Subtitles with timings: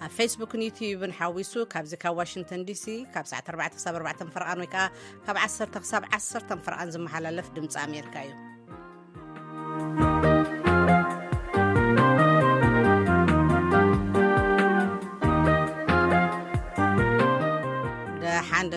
[0.05, 2.85] ኣብ ፌስቡክ ዩቲብን ሓዊሱ ካዚ ካብ ዋሽንተን ዲሲ
[3.15, 3.25] ካብ
[4.35, 4.75] ፈርን ወይከ
[5.27, 6.31] ካብ 1 ሳብ ዓሰ
[6.67, 8.31] ፈረቃን ዝመሓላለፍ ድምፂ ኣሜሪካ እዩ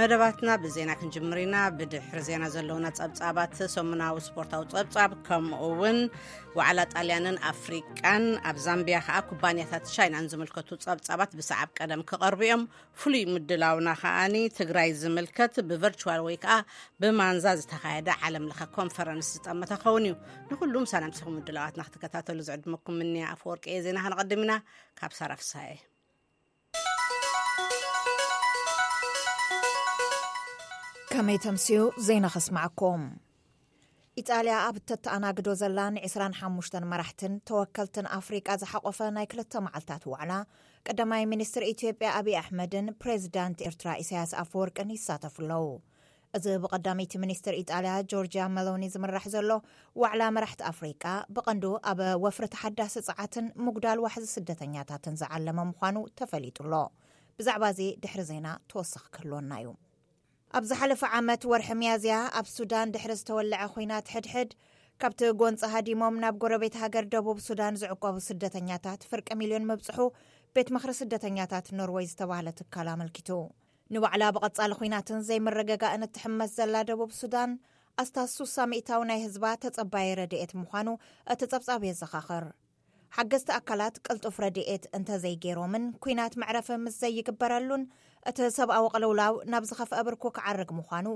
[0.00, 5.98] መደባትና ብዜና ክንጅምርና ብድሕር ዜና ዘለውና ፀብፃባት ሰሙናዊ ስፖርታዊ ፀብፃብ ከምኡውን
[6.58, 12.62] ዋዕላ ጣልያንን ኣፍሪቃን ኣብ ዛምብያ ከዓ ኩባንያታት ቻይናን ዝምልከቱ ፀብፃባት ብሰዓብ ቀደም ክቐርቡ እዮም
[13.00, 16.56] ፍሉይ ምድላውና ከዓኒ ትግራይ ዝምልከት ብቨርቸዋል ወይ ከዓ
[17.02, 20.16] ብማንዛ ዝተካየደ ዓለምለካ ኮንፈረንስ ዝጠመተ ኸውን እዩ
[20.68, 22.98] ንሉምሳ ስኹ ላዋትናክከሉ ዝድኩም
[23.34, 24.52] ኣወርቂእ ዜናነድም ኢና
[25.00, 25.52] ካብ ሳራፍሳ
[31.12, 33.04] ከመይ ተምስዩ ዜና ከስማዓኩም
[34.20, 40.32] ኢጣልያ ኣብ እተተኣናግዶ ዘላ ን 25 መራሕትን ተወከልትን ኣፍሪቃ ዝሓቆፈ ናይ ክልተ መዓልትታት ዋዕላ
[40.86, 45.64] ቀዳማይ ሚኒስትር ኢትዮጵያ ኣብዪ ኣሕመድን ፕሬዚዳንት ኤርትራ እሳያስ ኣፈወርቅን ይሳተፉ ኣለዉ
[46.38, 49.48] እዚ ብቐዳመይቲ ሚኒስትር ኢጣልያ ጆርጅ መሎኒ ዝምራሕ ዘሎ
[50.00, 51.04] ዋዕላ መራሕቲ ኣፍሪቃ
[51.36, 56.74] ብቐንዱ ኣብ ወፍሪ ተሓዳሲ ፀዓትን ምጉዳል ዋሕዚ ስደተኛታትን ዝዓለመ ምኳኑ ተፈሊጡ ኣሎ
[57.38, 59.70] ብዛዕባ እዚ ድሕሪ ዜና ተወሳኺ ክህልወና እዩ
[60.58, 64.52] ኣብ ዝ ሓለፈ ዓመት ወርሒ መያዝያ ኣብ ሱዳን ድሕሪ ዝተወለዐ ኩናት ሕድሕድ
[65.02, 70.00] ካብቲ ጎንፂ ሃዲሞም ናብ ጎረቤት ሃገር ደቡብ ሱዳን ዝዕቀቡ ስደተኛታት ፍርቂ ሚልዮን ምብፅሑ
[70.56, 73.30] ቤት ምኽሪ ስደተኛታት ኖርወይ ዝተባህለ ትካል ኣመልኪቱ
[73.94, 77.50] ንባዕላ ብቐጻሊ ኩናትን ዘይመረገጋ እንትሕመስ ዘላ ደቡብ ሱዳን
[78.02, 80.88] ኣስታት 6ሳታዊ ናይ ህዝባ ተጸባየ ረድኤት ምኳኑ
[81.34, 82.44] እቲ ጸብጻብ እየ ዘኻኽር
[83.16, 87.84] ሓገዝቲ ኣካላት ቅልጡፍ ረድኤት እንተዘይገይሮምን ኩናት መዕረፊ ምስ ዘይግበረሉን
[88.32, 91.08] እቲ ሰብኣዊ ቀልውላው ናብ ዝኸፍ በርኩ ክዓርግ ምዃኑ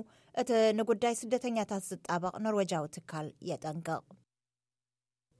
[0.44, 0.50] እቲ
[0.80, 4.02] ንጉዳይ ስደተኛታት ዝጣበቕ ነርጃዊ ትካል የጠንቅቕ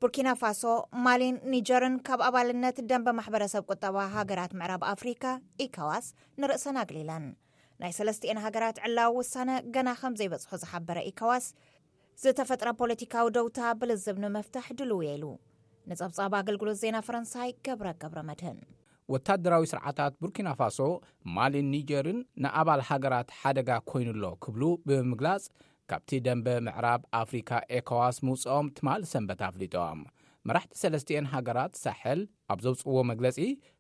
[0.03, 0.63] ቡርኪና ፋሶ
[1.03, 5.25] ማሊን ኒጀርን ካብ ኣባልነት ደንበ ማሕበረሰብ ቁጠባ ሃገራት ምዕራብ ኣፍሪካ
[5.65, 6.07] ኢካዋስ
[6.43, 7.25] ንርእሰን ኣግሊለን
[7.83, 11.45] ናይ ሰለስትኤን ሃገራት ዕላዊ ውሳነ ገና ከም ዘይበፅሑ ዝሓበረ ኢካዋስ
[12.25, 15.25] ዝተፈጥረ ፖለቲካዊ ደውታ ብልዝብ ንመፍታሕ ድልውየሉ
[15.93, 18.59] ንፀብፃብ ኣገልግሎት ዜና ፈረንሳይ ገብረ ገብረ መድህን
[19.13, 20.79] ወታደራዊ ስርዓታት ቡርኪና ፋሶ
[21.37, 25.45] ማሊን ኒጀርን ንኣባል ሃገራት ሓደጋ ኮይኑኣሎ ክብሉ ብምግላፅ
[25.91, 30.01] ካብቲ ደንበ ምዕራብ ኣፍሪካ ኤኮዋስ ምውፅኦም ትማል ሰንበት ኣፍሊጦም
[30.49, 32.21] መራሕቲ ሰለስትን ሃገራት ሳሕል
[32.53, 33.39] ኣብ ዘውፅእዎ መግለጺ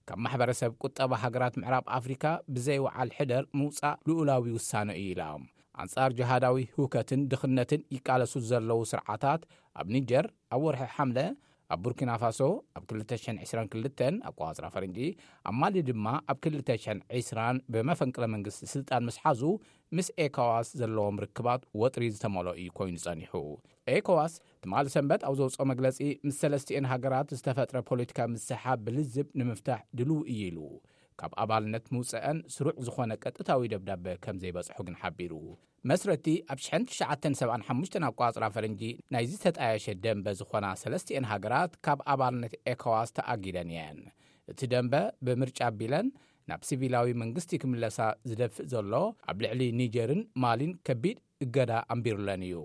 [0.08, 2.24] ካብ ማሕበረሰብ ቁጠባ ሃገራት ምዕራብ ኣፍሪካ
[2.54, 5.44] ብዘይወዓል ሕደር ምውፃእ ልኡላዊ ውሳነ እዩኢሎም
[5.82, 9.42] ኣንጻር ጀሃዳዊ ህውከትን ድኽነትን ይቃለሱ ዘለዉ ስርዓታት
[9.80, 11.18] ኣብ ኒጀር ኣብ ወርሒ ሓምለ
[11.74, 12.38] ኣብ ቡርኪና ፋሶ
[12.78, 14.96] ኣብ 222 ኣቆፅራ ፈረንጂ
[15.48, 19.40] ኣብ ማሊ ድማ ኣብ 2020 ብመፈንቅለ መንግስቲ ስልጣን መስ ሓዙ
[19.96, 23.32] ምስ ኤኮዋስ ዘለዎም ርክባት ወጥሪ ዝተመሎ እዩ ኮይኑ ጸኒሑ
[23.94, 24.34] ኤኮዋስ
[24.64, 25.96] ትማል ሰንበት ኣብ ዘውፅኦ መግለጺ
[26.28, 30.58] ምስ ሰለስትኤን ሃገራት ዝተፈጥረ ፖለቲካ ምስሓ ብልዝብ ንምፍታሕ ድልው እዩ ኢሉ
[31.24, 35.32] ካብ ኣባልነት ምውፀአን ስሩዕ ዝኾነ ቀጥታዊ ደብዳቤ ከም ዘይበጽሑ ግን ሓቢሩ
[35.90, 38.82] መስረቲ ኣብ 2975 ኣቋጽራ ፈረንጂ
[39.14, 44.00] ናይ ዝተጣየሸ ደንበ ዝኾና ሰለስትኤን ሃገራት ካብ ኣባልነት ኤኮዋስ ተኣጊደን እየን
[44.52, 44.94] እቲ ደንበ
[45.28, 46.08] ብምርጫ ኣቢለን
[46.50, 47.98] ናብ ሲቪላዊ መንግስቲ ክምለሳ
[48.32, 48.92] ዝደፍእ ዘሎ
[49.32, 52.56] ኣብ ልዕሊ ኒጀርን ማሊን ከቢድ እገዳ ኣንቢሩለን እዩ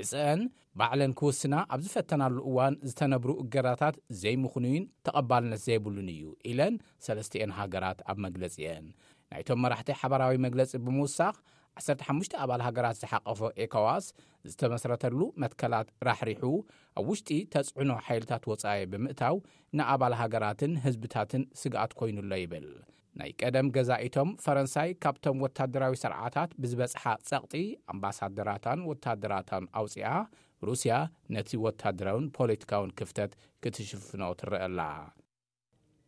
[0.00, 0.40] ዕፀአን
[0.80, 6.74] ባዕለን ክውስና ኣብ ዝፈተናሉ እዋን ዝተነብሩ እገዳታት ዘይምኹኑዩን ተቐባልነት ዘይብሉን እዩ ኢለን
[7.06, 8.86] ሰለስትኤን ሃገራት ኣብ መግለጺ እየን
[9.32, 11.36] ናይቶም መራሕቲ ሓበራዊ መግለጺ ብምውሳኽ
[11.82, 14.06] 15 ኣባል ሃገራት ዝሓቐፉ ኤካዋስ
[14.52, 16.44] ዝተመስረተሉ መትከላት ራሕሪሑ
[17.00, 19.38] ኣብ ውሽጢ ተጽዕኖ ሓይልታት ወጻኢ ብምእታው
[19.78, 22.66] ንኣባል ሃገራትን ህዝብታትን ስግኣት ኰይኑሎ ይብል
[23.20, 27.54] ናይ ቀደም ገዛኢቶም ፈረንሳይ ካብቶም ወታደራዊ ስርዓታት ብዝበፅሓ ጸቕጢ
[27.92, 30.04] ኣምባሳደራታን ወታደራታን ኣውፅኣ
[30.68, 30.94] ሩስያ
[31.34, 33.32] ነቲ ወታደራዊን ፖለቲካውን ክፍተት
[33.64, 34.80] ክትሽፍኖ ትርአላ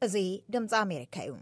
[0.06, 0.15] እዚ
[0.56, 1.35] ድምፂ ኣሜሪካ እዩ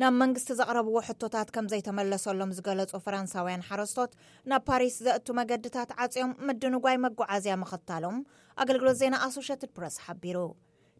[0.00, 4.10] ናብ መንግስቲ ዘቕረብዎ ሕቶታት ከም ዘይተመለሰሎም ዝገለጹ ፈራንሳውያን ሓረስቶት
[4.50, 8.18] ናብ ፓሪስ ዘእቱ መገድታት ዓፂኦም ምድንጓይ መጓዓዝያ ምኽታሎም
[8.64, 10.38] ኣገልግሎት ዜና ኣሶሽትድ ፕረስ ሓቢሩ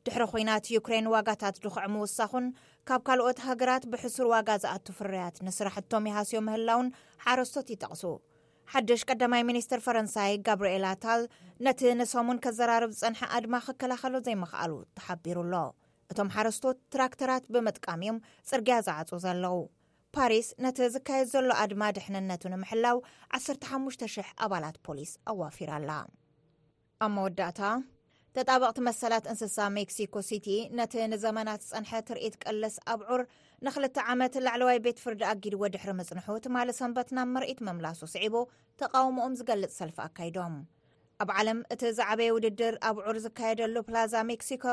[0.06, 2.44] ድሕሪ ኮይናት ዩክሬን ዋጋታት ድኩዕ ምውሳኹን
[2.88, 6.88] ካብ ካልኦት ሃገራት ብሕሱር ዋጋ ዝኣቱ ፍርያት ንስራሕቶም ይሃስዮ ምህላውን
[7.24, 8.02] ሓረስቶት ይጠቕሱ
[8.72, 11.22] ሓድሽ ቀዳማይ ሚኒስትር ፈረንሳይ ጋብርኤል ኣታል
[11.68, 15.62] ነቲ ንሰሙን ከዘራርብ ዝፀንሐ ኣድማ ክከላኸሎ ዘይምኽኣሉ ተሓቢሩኣሎ
[16.12, 19.58] እቶም ሓረስቶት ትራክተራት ብምጥቃሚዮም ፅርግያ ዝዓፁ ዘለዉ
[20.16, 22.96] ፓሪስ ነቲ ዝካየድ ዘሎ ኣድማ ድሕንነቱ ንምሕላው
[23.40, 25.90] 15,0000 ኣባላት ፖሊስ ኣዋፊራ ኣላ
[27.04, 27.60] ኣብ መወዳእታ
[28.36, 30.48] ተጣበቕቲ መሰላት እንስሳ ሜክሲኮ ሲቲ
[30.78, 33.22] ነቲ ንዘመናት ፀንሐ ትርኢት ቅልስ ኣብዑር
[33.66, 38.34] ንክልተ ዓመት ላዕለዋይ ቤት ፍርዲ ኣጊድዎ ድሕሪ ምፅንሑ ትማል ሰንበት ናብ ምርኢት መምላሱ ስዒቡ
[38.82, 40.54] ተቃውሞኦም ዝገልፅ ሰልፊ ኣካይዶም
[41.24, 44.66] ኣብ ዓለም እቲ ዛዕበየ ውድድር ኣብዑር ዝካየደሉ ፕላዛ ሜክሲኮ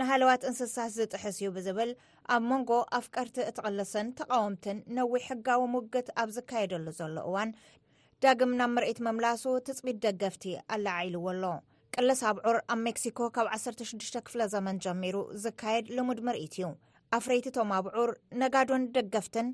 [0.00, 1.92] ንሃለዋት እንስሳስ ዝጥሕስ እዩ ብዝብል
[2.34, 2.70] ኣብ መንጎ
[3.00, 7.52] ኣፍ ቀርቲ እትቕልስን ተቃወምትን ነዊሕ ሕጋዊ ምውግት ኣብ ዝካየደሉ ዘሎ እዋን
[8.24, 10.44] ዳግም ናብ ምርኢት ምምላሱ ትፅቢት ደገፍቲ
[10.74, 11.44] ኣለዓዒልዎ ኣሎ
[11.94, 16.66] ቅልስ ኣብዑር ኣብ ሜክሲኮ ካብ 16 ክፍለ ዘመን ጀሚሩ ዝካየድ ልሙድ ምርኢት እዩ
[17.18, 18.10] ኣፍሬይቲ ቶም ኣብዑር
[18.42, 19.48] ነጋዶን ደገፍትን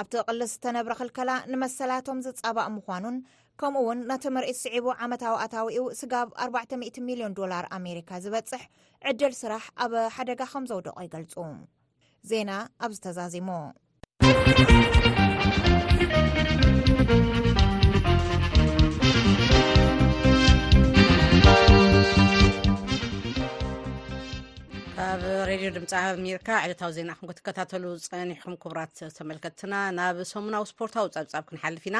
[0.00, 3.16] ኣብቲ ቕልስ ዝተነብረ ክልከላ ንመሰላቶም ዝፀባእ ምዃኑን
[3.60, 8.64] ከምኡ እውን ናቲ ምርኢት ስዒቡ ዓመታዊ ኣታዊኡ ስጋብ 4000 ሚልዮን ዶላር ኣሜሪካ ዝበፅሕ
[9.12, 11.34] ዕድል ስራሕ ኣብ ሓደጋ ከም ዘውደቆ ይገልፁ
[12.32, 12.52] ዜና
[12.84, 13.48] ኣብ ዝተዛዚሙ
[25.08, 31.44] ኣብ ሬድዮ ድምፂ ኣሜሪካ ዓለታዊ ዜና ኹም ክትከታተሉ ዝፀኒሕኩም ክቡራት ዝተመልከትና ናብ ሰሙናዊ ስፖርታዊ ፀብፃብ
[31.48, 31.98] ክንሓልፍ ኢና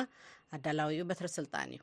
[0.54, 1.78] ኣዳላዊኡ በትረስልጣን እዩ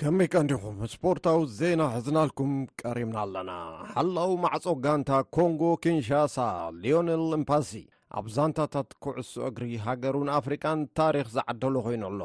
[0.00, 2.52] ከመይ ቀንዲኹም ስፖርታዊ ዜና ሕዝናልኩም
[2.84, 3.50] ቀሪምና ኣለና
[3.94, 6.36] ሓላው ማዕፆ ጋንታ ኮንጎ ኪንሻሳ
[6.84, 7.72] ሊነል እምፓሲ
[8.20, 12.20] ኣብ ዛንታታት ኩዕሶ እግሪ ሃገሩን ኣፍሪካን ታሪክ ዝዓደሎ ኮይኑኣሎ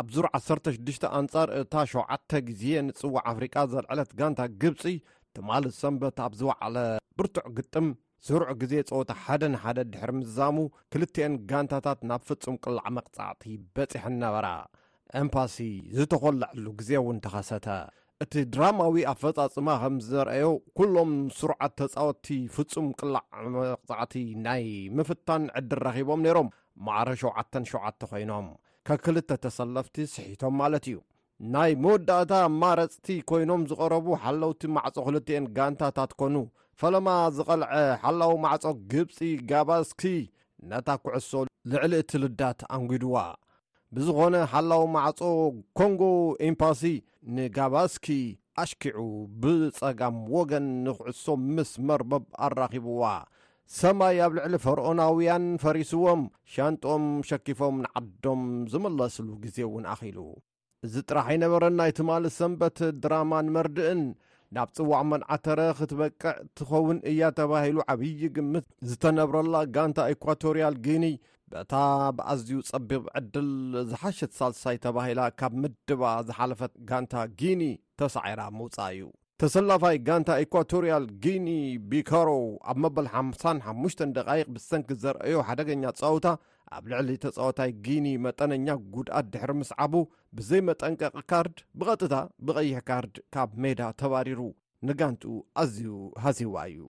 [0.00, 4.82] ኣብ ዙር 16 ኣንጻር እታ 7ተ ግዜ ንፅዋዕ ኣፍሪቃ ዘልዕለት ጋንታ ግብፂ
[5.36, 6.76] ትማሊ ሰንበት ኣብ ዝበዕለ
[7.18, 7.86] ብርቱዕ ግጥም
[8.26, 10.56] ስርዕ ግዜ ፀወታ ሓደ ንሓደ ድሕር ምዛሙ
[10.92, 13.42] ክልተኤን ጋንታታት ናብ ፍጹም ቅላዕ መቕጻዕቲ
[13.74, 14.46] በፂሐ ነበራ
[15.22, 15.56] ኤምፓሲ
[15.98, 17.66] ዝተኮላዐሉ ግዜ እውን ተኸሰተ
[18.24, 20.46] እቲ ድራማዊ ኣ ፈፃፅማ ከም ዝረአዮ
[20.78, 22.26] ኩሎም ስሩዓት ተፃወቲ
[22.56, 23.26] ፍጹም ቅላዕ
[23.60, 24.14] መቕፃዕቲ
[24.46, 24.64] ናይ
[24.98, 26.48] ምፍታን ዕድር ረኺቦም ነይሮም
[26.88, 28.46] ማዕረ 77 ኮይኖም
[28.88, 30.96] ከክልተ ተሰለፍቲ ስሒቶም ማለት እዩ
[31.52, 36.34] ናይ መወዳእታ ማረፅቲ ኮይኖም ዝቐረቡ ሓለውቲ ማዕጾ ክልተኤን ጋንታታት ኮኑ
[36.80, 37.68] ፈለማ ዝቐልዐ
[38.02, 39.16] ሓላዊ ማዕጾ ግብፂ
[39.50, 40.02] ጋባስኪ
[40.70, 41.32] ነታ ኩዕሶ
[41.70, 43.16] ልዕሊ እትልዳት ኣንጉድዋ
[43.96, 45.20] ብዝኾነ ሓላዊ ማዕጾ
[45.80, 46.02] ኮንጎ
[46.50, 46.82] ኤምፓሲ
[47.38, 48.06] ንጋባስኪ
[48.64, 48.98] ኣሽኪዑ
[49.44, 53.02] ብጸጋም ወገን ንኩዕሶ ምስ መርበብ ኣራኺብዋ
[53.80, 56.22] ሰማይ ኣብ ልዕሊ ፈርኦናውያን ፈሪስዎም
[56.54, 60.18] ሻንጦም ሸኪፎም ንዓዶም ዝመለስሉ ግዜ እውን ኣኺሉ
[60.86, 64.02] እዚ ጥራሕ ይነበረን ናይ ትማሊ ሰንበት ድራማ ንመርድእን
[64.56, 71.04] ናብ ጽዋዕመን ዓተረ ክትበቅዕ እትኸውን እያ ተባሂሉ ዓብዪ ግምት ዝተነብረላ ጋንታ ኢኳዋቶርያል ጊኒ
[71.52, 71.72] በታ
[72.18, 73.50] ብኣዝዩ ጸቢብ ዕድል
[73.90, 77.62] ዝሓሸት ሳልሳይ ተባሂላ ካብ ምድባ ዝሓለፈት ጋንታ ጊኒ
[78.00, 79.04] ተሳዒራ መውፃእ እዩ
[79.42, 81.46] ተሰላፋይ ጋንታ ኤኳቶርያል ጊኒ
[81.90, 82.28] ቢኮሮ
[82.70, 83.82] ኣብ መበል 55ሙ
[84.16, 86.26] ደቃይቅ ብሰንኪ ዘርአዮ ሓደገኛ ፀውታ
[86.76, 89.94] ኣብ ልዕሊ ተጻወታይ ጊኒ መጠነኛ ጉድኣት ድሕሪ ምስዓቡ
[90.36, 92.14] ብዘይመጠንቀቂ ካርድ ብቐጥታ
[92.46, 94.40] ብቐይሕ ካርድ ካብ ሜዳ ተባሪሩ
[94.88, 95.34] ንጋንቲኡ
[95.64, 95.88] ኣዝዩ
[96.24, 96.80] ሃሲዋ እዩ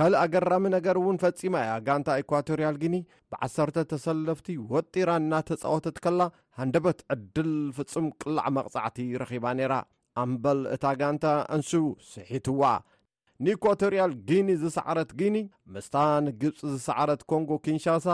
[0.00, 2.96] ካልእ ኣገራሚ ነገር እውን ፈጺማ እያ ጋንታ ኢኳዋቶርያል ግኒ
[3.32, 6.20] ብዓሰርተ ተሰለፍቲ ወጢራ እናተፃወተት ከላ
[6.60, 9.74] ሃንደበት ዕድል ፍጹም ቅላዕ መቕጻዕቲ ረኺባ ነይራ
[10.20, 11.24] ኣምበል እታ ጋንታ
[11.54, 12.60] አንስቡ ስሒትዋ
[13.44, 15.36] ንኢኳዋቶርያል ጊኒ ዝሰዓረት ጊኒ
[15.74, 18.06] ምስታ ንግብፂ ዝሰዓረት ኮንጎ ኪንሻሳ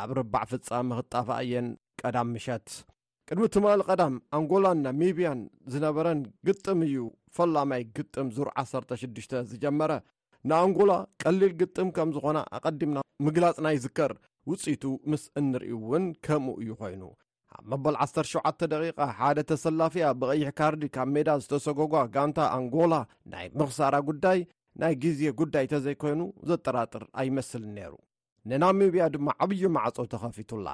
[0.00, 1.68] ኣብ ርባዕ ፍጻ ኽጣፍ እየን
[2.00, 2.66] ቀዳም ምሸት
[3.28, 5.40] ቅድሚ ትማሊ ቀዳም ኣንጎላን ናሚብያን
[5.74, 7.04] ዝነበረን ግጥም እዩ
[7.36, 9.04] ፈላማይ ግጥም ዙሩ 16ሽ
[9.52, 9.92] ዝጀመረ
[10.50, 10.92] ንኣንጎላ
[11.24, 14.14] ቀሊል ግጥም ከም ዝኾነ ኣቐዲምና ምግላፅና ይዝከር
[14.50, 17.02] ውፅኢቱ ምስ እንርኢ እውን ከምኡ እዩ ኮይኑ
[17.58, 18.84] ኣብ መበል 17 ደቂ
[19.18, 22.94] ሓደ ተሰላፊያ ብቐይሕ ካርዲ ካብ ሜዳ ዝተሰጎጓ ጋንታ ኣንጎላ
[23.32, 24.40] ናይ ምኽሳራ ጕዳይ
[24.82, 27.92] ናይ ግዜ ጉዳይ ተ ዘይኮይኑ ዘጠራጥር ኣይመስል ነይሩ
[28.50, 30.68] ንናሚብያ ድማ ዓብዪ ማዕጾ ተኸፊቱላ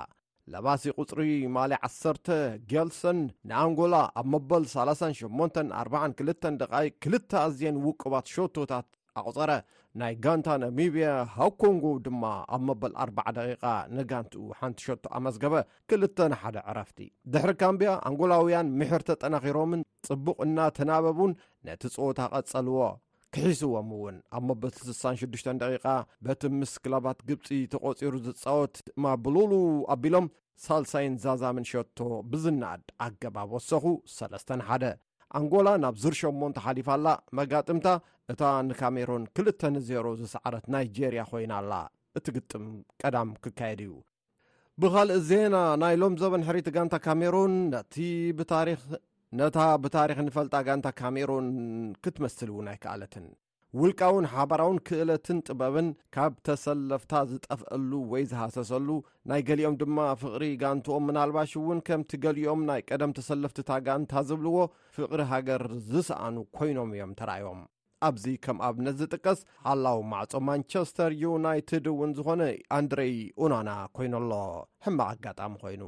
[0.53, 1.23] ለባሲ ቝፅሪ
[1.55, 2.31] ማ 10
[2.71, 3.19] ጌልሰን
[3.49, 9.51] ንኣንጎላ ኣብ መበል 3842 ደቃይ 2 ኣዝየን ውቅባት ሾቶታት ኣቕፀረ
[10.01, 11.07] ናይ ጋንታ ናሚብያ
[11.45, 13.63] ኣብ ኮንጎ ድማ ኣብ መበል 40 ደቂ
[13.97, 15.55] ንጋንቲኡ ሓንቲ ሸቶ ኣመዝገበ
[15.95, 16.99] 21 ዕረፍቲ
[17.35, 21.33] ድሕሪ ካምብያ ኣንጎላውያን ምሕር ተጠናኺሮምን ጽቡቕ እናተናበቡን
[21.69, 22.81] ነቲ ጽወታ ቐጸልዎ
[23.37, 25.73] ክሒስዎም እውን ኣብ መበል66 ደ
[26.27, 29.53] በቲ ምስ ክላባት ግብፂ ተቖፂሩ ዝጻወት እማ ብሉሉ
[29.95, 30.29] ኣቢሎም
[30.67, 31.99] ሳልሳይን ዛዛምን ሸቶ
[32.31, 33.85] ብዝናኣድ ኣገባብ ወሰኹ
[34.15, 34.87] 31
[35.37, 37.09] ኣንጎላ ናብ ዝርሸሞን ተሓሊፋ ኣላ
[37.39, 37.89] መጋጥምታ
[38.33, 41.73] እታ ንካሜሮን ክልተ ን0ሮ ዝሰዓረት ናይጄርያ ኮይና ኣላ
[42.19, 42.65] እቲ ግጥም
[43.03, 43.93] ቀዳም ክካየድ እዩ
[44.83, 47.55] ብኻልእ ዜና ናይሎም ዘበን ሕሪት ጋንታ ካሜሩን
[49.39, 51.49] ነታ ብታሪክ ንፈልጣ ጋንታ ካሜሩን
[52.05, 53.25] ክትመስል እውን ናይ ከኣለትን
[53.81, 58.89] ውልቃውን ሓበራውን ክእለትን ጥበብን ካብ ተሰለፍታ ዝጠፍአሉ ወይ ዝሓሰሰሉ
[59.31, 64.57] ናይ ገሊኦም ድማ ፍቕሪ ጋንትኦም ምናልባሽ እውን ከምቲ ገሊኦም ናይ ቀደም ተሰለፍትታ ጋንታ ዘብልዎ
[64.99, 67.61] ፍቕሪ ሃገር ዝሰኣኑ ኮይኖም እዮም ተረእዮም
[68.09, 72.43] ኣብዚ ከም ኣብነት ዝጥቀስ ሓላው ማዕጾ ማንቸስተር ዩናይትድ እውን ዝኾነ
[72.79, 74.33] ኣንድሬይ ኡናና ኮይኑ ኣሎ
[74.87, 75.83] ሕማቕ ኣጋጣሚ ኮይኑ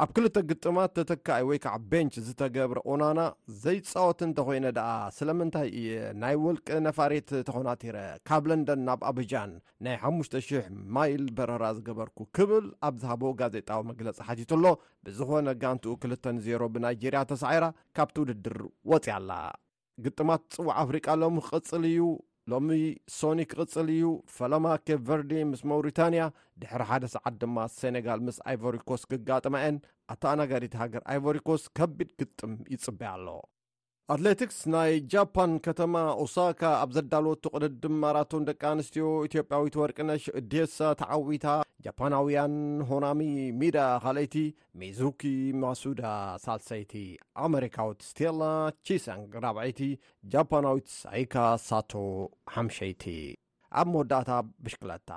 [0.00, 3.20] ኣብ ክልተ ግጥማት ተተካይ ወይ ከዓ ቤንች ዝተገብረ ኦናና
[3.62, 5.90] ዘይፀወት እንተኮይነ ደኣ ስለምንታይ እየ
[6.22, 7.96] ናይ ውልቂ ነፋሬት ተኾናት ይረ
[8.30, 9.52] ካብ ለንደን ናብ ኣብጃን
[9.86, 14.64] ናይ 5,000 ማይል በረራ ዝገበርኩ ክብል ኣብ ዝሃቦ ጋዜጣዊ መግለፂ ሓቲቱ ኣሎ
[15.04, 17.64] ብዝኾነ ጋንቲኡ ክልተንዜሮ ብናይጀርያ ተሳዒራ
[17.98, 18.58] ካብቲ ውድድር
[18.92, 19.30] ወፂያ ኣላ
[20.06, 22.00] ግጥማት ፅዋዕ ኣፍሪቃ ሎሚ ክቅፅል እዩ
[22.50, 22.68] ሎሚ
[23.16, 24.06] ሶኒ ክቕጽል እዩ
[24.36, 26.22] ፈለማ ኬ ቨርዲ ምስ ማውሪታንያ
[26.62, 29.76] ድሕሪ ሓደ ሰዓት ድማ ሴኔጋል ምስ ኣይቮሪኮስ ክጋጥማአን
[30.14, 33.26] ኣቶ አነጋሪት ሃገር ኣይቮሪኮስ ከቢድ ግጥም ይጽቤያ ኣሎ
[34.12, 41.46] አትሌቲክስ ናይ ጃፓን ከተማ ኡሳካ ኣብ ዘዳልወ ቱቕድድም ማራቶን ደቂ ኣንስትዮ ኢትዮጵያዊት ወርቂነሽ እዴሳ ተዓዊታ
[41.84, 42.54] ጃፓናውያን
[42.88, 43.22] ሆናሚ
[43.60, 44.34] ሚዳ ኻለይቲ
[44.80, 45.22] ሜዙኪ
[45.62, 46.02] ማሱዳ
[46.44, 46.92] ሳልሰይቲ
[47.46, 48.42] ኣሜሪካዊት ስቴላ
[48.88, 49.80] ቺሰንግ ራብዒይቲ
[50.34, 51.34] ጃፓናዊት ሳይካ
[51.68, 51.94] ሳቶ
[52.56, 53.04] ሓምሸይቲ
[53.82, 54.30] ኣብ መወዳእታ
[54.66, 55.10] ብሽክለታ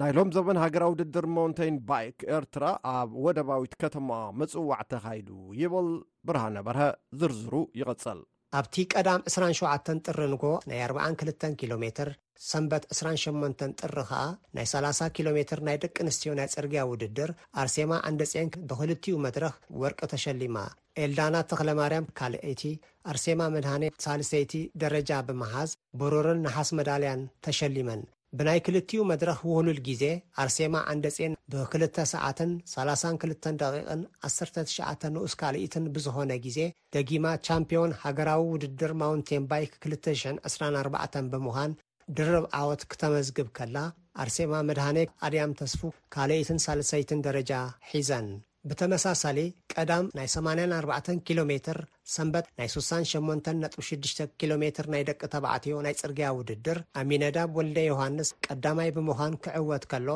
[0.00, 5.28] ናይሎም ዘበን ሃገራዊ ውድድር ሞንተይን ባይክ ኤርትራ ኣብ ወደባዊት ከተማ መጽዋዕ ተኻሂዱ
[5.60, 5.88] ይብል
[6.28, 6.84] ብርሃ ነበርሀ
[7.20, 8.20] ዝርዝሩ ይቕጽል
[8.58, 12.08] ኣብቲ ቀዳም 27 ጥሪ ንጎ ናይ 42 ኪሎ ሜትር
[12.50, 14.22] ሰንበት 28 ጥሪ ከዓ
[14.58, 17.32] ናይ 30 ኪሎ ሜትር ናይ ደቂ ኣንስትዮ ናይ ጽርግያ ውድድር
[17.62, 20.56] ኣርሴማ 1ንዴ ፅንክ ብክልቲኡ መድረኽ ወርቂ ተሸሊማ
[21.04, 22.64] ኤልዳና ተክለ ማርያም ካልአይቲ
[23.12, 25.70] ኣርሴማ ምድሃኔ ሳልሰይቲ ደረጃ ብመሃዝ
[26.02, 28.02] ብሩርን ነሓስ መዳልያን ተሸሊመን
[28.38, 30.02] ብናይ ክልቲኡ መድረኽ ውህሉል ጊዜ
[30.42, 36.58] ኣርሴማ ኣንደፂን ብ2 ሰዓትን 32 ደቂቕን 19ሸዓ ንኡስ ካልኢትን ብዝኾነ ጊዜ
[36.96, 41.74] ደጊማ ቻምፒዮን ሃገራዊ ውድድር ማውንቴም ባይክ 224 ብምዃን
[42.18, 43.76] ድርብ ዓወት ክተመዝግብ ከላ
[44.22, 45.80] ኣርሴማ መድሃኔ ኣድያም ተስፉ
[46.16, 47.52] ካልይትን ሳልሰይትን ደረጃ
[47.90, 48.28] ሒዘን
[48.70, 49.38] ብተመሳሳሌ
[49.74, 51.78] ቀዳም ናይ 84 ኪሎ ሜትር
[52.14, 53.50] ሰንበት ናይ 6ሳ8
[53.88, 59.86] .6ሽ ኪሎ ሜትር ናይ ደቂ ተባዕትዮ ናይ ጽርግያ ውድድር አሚነዳብ ወልደ ዮሃንስ ቀዳማይ ብምዃን ክዕወት
[59.92, 60.08] ከሎ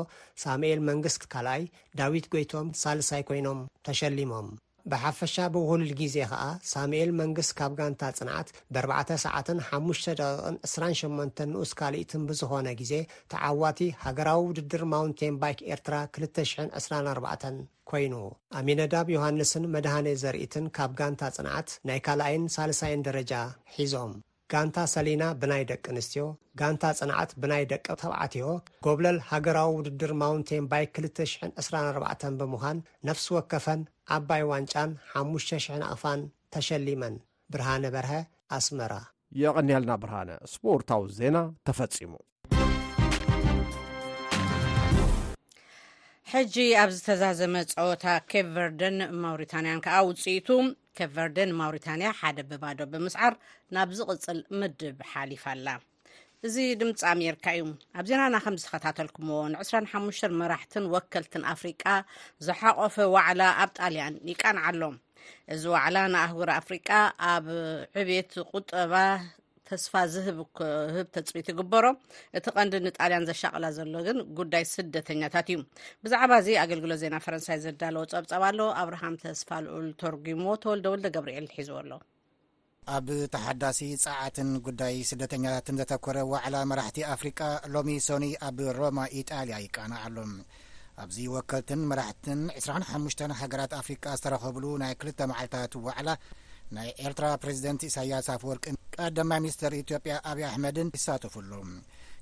[0.44, 1.64] ሳሙኤል መንግስቲ ካልኣይ
[2.00, 4.48] ዳዊት ጎይቶም ሳልሳይ ኮይኖም ተሸሊሞም
[4.92, 9.48] ብሓፈሻ ብውሁሉል ጊዜ ኸዓ ሳሙኤል መንግስ ካብ ጋንታ ጽንዓት ብ4ሰዓ5
[10.20, 12.92] ደቂቕን28 ንኡስ ካልኢትን ብዝኾነ ጊዜ
[13.34, 18.14] ተዓዋቲ ሃገራዊ ውድድር ማውንቴን ባይክ ኤርትራ 224 ኰይኑ
[18.60, 23.32] ኣሚነዳብ ዮሃንስን መድሃኔ ዘርኢትን ካብ ጋንታ ጽናዓት ናይ ካልኣይን ሳል0ይን ደረጃ
[23.78, 24.14] ሒዞም
[24.52, 26.24] ጋንታ ሰሊና ብናይ ደቂ ኣንስትዮ
[26.60, 28.44] ጋንታ ፅንዓት ብናይ ደቂ ተባዓትዮ
[28.86, 33.80] ጎብለል ሃገራዊ ውድድር ማውንቴን ባይ 2,24 ብምዃን ነፍሲ ወከፈን
[34.16, 36.20] ኣባይ ዋንጫን 5,000 ኣፋን
[36.56, 37.16] ተሸሊመን
[37.54, 38.12] ብርሃነ በርሀ
[38.58, 38.92] ኣስመራ
[39.42, 41.36] የቐኒኤልና ብርሃነ ስፖርታዊ ዜና
[41.68, 42.12] ተፈጺሙ
[46.34, 50.48] ሕጂ ኣብ ዝተዛዘመ ፀወታ ኬ ቨርደን ማውሪታንያን ከዓ ውፅኢቱ
[50.98, 53.34] ኬቨርደ ማውሪታንያ ሓደ ብባዶ ብምስዓር
[53.74, 55.66] ናብ ዝቕፅል ምድብ ሓሊፋ ኣላ
[56.46, 61.82] እዚ ድምፂ ኣሜርካ እዩ ኣብ ዜናና ከምዝተከታተልኩምዎ ን25 መራሕትን ወከልትን ኣፍሪቃ
[62.46, 64.82] ዝሓቆፈ ዋዕላ ኣብ ጣልያን ይቃንዓሎ
[65.54, 66.88] እዚ ዋዕላ ንኣህጉሪ ኣፍሪቃ
[67.32, 67.46] ኣብ
[68.02, 68.94] ዕቤት ቁጠባ
[69.68, 71.84] ተስፋ ዝህብ ክህብ ተፅቢት ይግበሮ
[72.38, 75.58] እቲ ቀንዲ ንጣልያን ዘሻቕላ ዘሎ ግን ጉዳይ ስደተኛታት እዩ
[76.04, 81.48] ብዛዕባ እዚ ኣገልግሎት ዜና ፈረንሳይ ዘዳለዎ ፀብፀብ ኣሎ ኣብርሃም ተስፋ ልኡል ተርጉዎ ተወልደ ወልደ ገብርኤል
[81.54, 81.92] ሒዝዎ ኣሎ
[82.96, 87.40] ኣብ ተሓዳሲ ፀዓትን ጉዳይ ስደተኛታትን ዘተኮረ ዋዕላ መራሕቲ ኣፍሪቃ
[87.74, 90.32] ሎሚ ሶኒ ኣብ ሮማ ኢጣልያ ይቃናዓሎም
[91.04, 96.08] ኣብዚ ወከልትን መራሕትን 25 ሃገራት ኣፍሪ ዝተረከብሉ ናይ ክልተ መዓልታት ዋዕላ
[96.74, 101.50] ናይ ኤርትራ ፕሬዚደንት ኢሳያስ ኣፍወርቅን ቀዳማይ ሚኒስትር ኢትዮጵያ ኣብ ኣሕመድን ይሳትፉሉ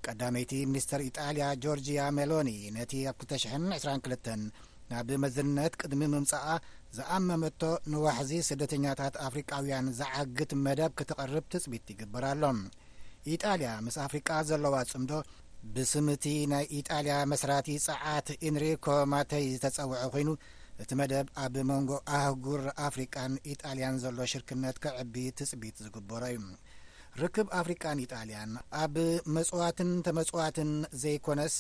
[0.09, 4.33] ቀዳመይቲ ሚኒስትር ኢጣልያ ጆርጂያ ሜሎኒ ነቲ ኣብ 2022
[4.93, 6.47] ናብ መዝነት ቅድሚ ምምጻኣ
[6.97, 12.43] ዝኣመመቶ ንዋሕዚ ስደተኛታት ኣፍሪቃውያን ዝዓግት መደብ ክትቐርብ ትጽሚት ትግብርኣሎ
[13.35, 15.13] ኢጣልያ ምስ አፍሪቃ ዘለዋ ጽምዶ
[15.77, 20.29] ብስምቲ ናይ ኢጣልያ መሰራቲ ፀዓት ኢንሪኮማተይ ዝተጸውዐ ኮይኑ
[20.83, 26.41] እቲ መደብ ኣብ መንጎ ኣህጉር ኣፍሪቃን ኢጣልያን ዘሎ ሽርክነት ክዕቢ ትፅቢት ዝግበሮ እዩ
[27.21, 28.53] ርክብ ኣፍሪቃን ኢጣልያን
[28.83, 28.95] ኣብ
[29.37, 30.71] መጽዋትን ተመጽዋትን
[31.03, 31.57] ዘይኮነስ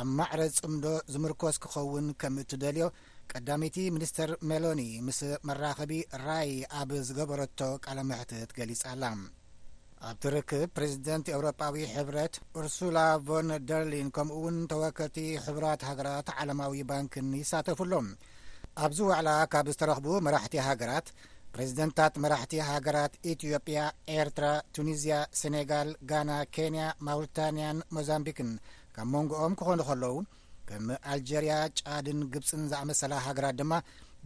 [0.00, 2.88] ኣብ ማዕረ ጽምዶ ዝምርኮስ ክኸውን ከምእት ደልዮ
[3.32, 5.92] ቀዳሚይቲ ሚኒስተር ሜሎኒ ምስ መራኸቢ
[6.26, 9.12] ራይ ኣብ ዝገበረቶ ቃለ መሕትት ገሊጻ ላ
[10.08, 12.98] ኣብቲ ርክብ ፕሬዚደንት ኤውሮጳዊ ሕብረት ኡርሱላ
[13.28, 18.08] ቮን ደርሊን ከምኡ እውን ተወከልቲ ሕብራት ሃገራት ዓለማዊ ባንኪን ይሳተፍ ሎም
[18.86, 21.06] ኣብዚ ዋዕላ ካብ ዝተረኽቡ መራሕቲ ሃገራት
[21.54, 23.78] ፕሬዚደንታት መራሕቲ ሃገራት ኢትዮጵያ
[24.16, 28.50] ኤርትራ ቱኒዝያ ሴኔጋል ጋና ኬንያ ማውሪታንያን ሞዛምቢክን
[28.96, 30.14] ካብ መንጎኦም ክኾኑ ከለዉ
[30.68, 33.72] ከም ኣልጀርያ ጫድን ግብፅን ዝኣመሰላ ሃገራት ድማ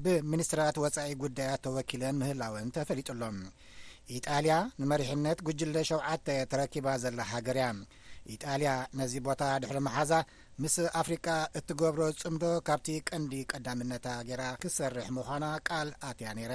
[0.05, 3.33] ብሚኒስትራት ወፃኢ ጉዳያት ተወኪለን ምህላወን ተፈሊጡ ሎ
[4.19, 7.71] ኢጣልያ ንመሪሕነት ጕጅለ ሸዓተ ተረኪባ ዘላ ሃገር ያ
[8.35, 10.11] ኢጣልያ ነዚ ቦታ ድሕሪ መሓዛ
[10.61, 11.27] ምስ ኣፍሪቃ
[11.59, 16.53] እትገብሮ ጽምዶ ካብቲ ቀንዲ ቀዳምነታ ጌራ ክሰርሕ ምዃና ቃል ኣትያ ነይረ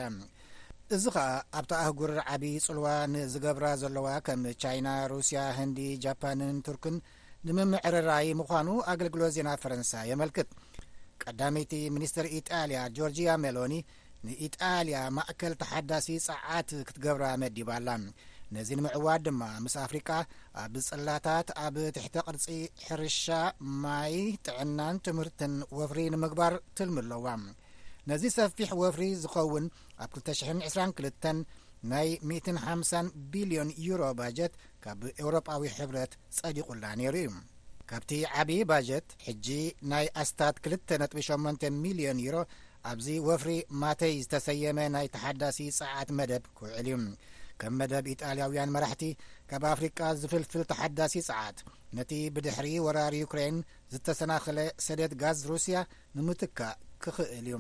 [0.96, 1.26] እዚ ከዓ
[1.60, 6.98] ኣብቲ ኣህጉር ዓብዪ ጽልዋ ንዝገብራ ዘለዋ ከም ቻይና ሩስያ ህንዲ ጃፓንን ቱርክን
[7.48, 10.52] ንምምዕርራይ ምዃኑ ኣገልግሎ ዜና ፈረንሳ የመልክት
[11.24, 13.76] ቀዳመይቲ ሚኒስትር ኢጣልያ ጆርጂያ ሜሎኒ
[14.28, 17.90] ንኢጣልያ ማእከል ተሓዳሲ ፀዓት ክትገብራ መዲባ ኣላ
[18.56, 20.10] ነዚ ንምዕዋድ ድማ ምስ ኣፍሪቃ
[20.64, 22.46] ኣብ ጽላታት ኣብ ትሕተ ቕርጺ
[22.86, 23.26] ሕርሻ
[23.84, 27.26] ማይ ጥዕናን ትምህርትን ወፍሪ ንምግባር ትልሚ ኣለዋ
[28.10, 29.66] ነዚ ሰፊሕ ወፍሪ ዝኸውን
[30.04, 31.30] ኣብ 222
[31.92, 37.34] ናይ 150 ቢሊዮን ዩሮ ባጀት ካብ ኤውሮጳዊ ሕብረት ጸዲቑላ ነይሩ እዩ
[37.90, 38.12] ካብቲ
[38.42, 39.48] ዓብዪ ባጀት ሕጂ
[39.92, 42.38] ናይ ኣስታት 2.8 ሚሊዮን ዩሮ
[42.92, 43.52] ኣብዚ ወፍሪ
[43.82, 46.96] ማተይ ዝተሰየመ ናይ ተሓዳሲ ፀዓት መደብ ክውዕል እዩ
[47.62, 49.04] ከም መደብ ኢጣልያውያን መራሕቲ
[49.50, 51.60] ካብ ኣፍሪቃ ዝፍልፍል ተሓዳሲ ፀዓት
[51.98, 53.58] ነቲ ብድሕሪ ወራር ዩክራን
[53.94, 55.78] ዝተሰናክለ ሰደት ጋዝ ሩስያ
[56.18, 57.58] ንምትካእ ክኽእል እዩ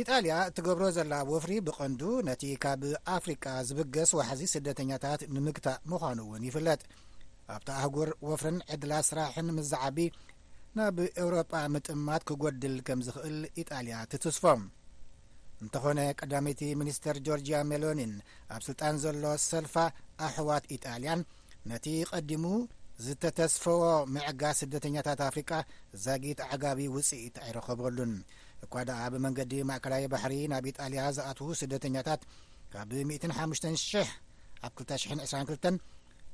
[0.00, 2.82] ኢጣልያ እትገብሮ ዘላ ወፍሪ ብቐንዱ ነቲ ካብ
[3.16, 6.80] ኣፍሪቃ ዝብገስ ዋሕዚ ስደተኛታት ንምግታእ ምዃኑ እውን ይፍለጥ
[7.54, 9.98] ኣብቲ ኣህጉር ወፍርን ዕድላ ስራሕን ምዛዓቢ
[10.78, 14.60] ናብ ኤውሮጳ ምጥምማት ክጐድል ከም ዝኽእል ኢጣልያ ትትስፎም
[15.64, 18.12] እንተኾነ ቀዳመይቲ ሚኒስተር ጀርጂያ ሜሎኒን
[18.54, 19.74] ኣብ ስልጣን ዘሎ ሰልፋ
[20.26, 21.20] ኣሕዋት ኢጣልያን
[21.70, 22.44] ነቲ ቐዲሙ
[23.06, 23.82] ዝተተስፈዎ
[24.14, 25.50] ምዕጋዝ ስደተኛታት ኣፍሪቃ
[26.04, 28.12] ዛጊት ኣዓጋቢ ውጽኢት ኣይረኸበሉን
[28.66, 32.22] እኳ ደኣ ብመንገዲ ማእከላዊ ባሕሪ ናብ ኢጣልያ ዘኣትዉ ስደተኛታት
[32.72, 34.02] ካብ 15,0
[34.66, 35.70] ኣብ 222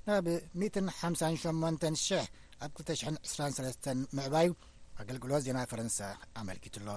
[0.09, 0.29] ናብ
[0.65, 2.15] 158
[2.67, 4.51] ኣብ 223 ምዕባዩ
[5.03, 5.99] ኣገልግሎት ዜና ፈረንሳ
[6.41, 6.89] ኣመልኪት ኣሎ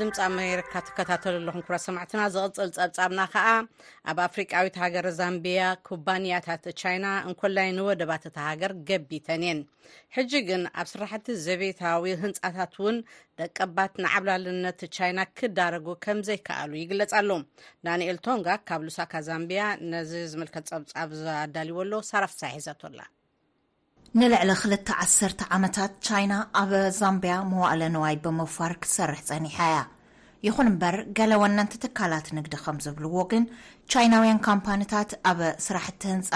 [0.00, 3.46] ድምፂ ኣሜርካ ትከታተሉ ኣለኩን ኩረት ሰማዕትና ዝቅፅል ፀብፃብና ከዓ
[4.10, 9.60] ኣብ ኣፍሪቃዊት ሃገር ዛምብያ ኩባንያታት ቻይና እንኮላይ ንወደባት እት ሃገር ገቢተን እየን
[10.16, 12.98] ሕጂ ግን ኣብ ስራሕቲ ዘቤታዊ ህንፃታት እውን
[13.42, 17.30] ደቀባት ንዓብላልነት ቻይና ክዳረጉ ከምዘይከኣሉ ይግለፃሉ
[17.88, 19.62] ዳንኤል ቶንጋ ካብ ሉሳካ ዛምብያ
[19.94, 23.00] ነዚ ዝምልከት ፀብፃብ ዝዳልዎሎ ሳራፍሳይ ሒዘትላ
[24.18, 29.76] ንልዕሊ 210 ዓመታት ቻይና ኣብ ዛምብያ መዋእለ ነዋይ ብምፋር ክትሰርሕ ፀኒሓ እያ
[30.46, 33.44] ይኹን እምበር ገለ ወነንቲ ትካላት ንግዲ ከም ዝብልዎ ግን
[33.94, 36.32] ቻይናውያን ካምፓኒታት ኣብ ስራሕቲ ህንፃ